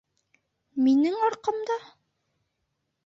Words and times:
—Минең 0.87 1.19
арҡамда?! 1.27 1.77